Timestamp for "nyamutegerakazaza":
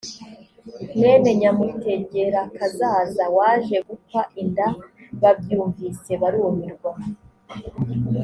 1.39-3.25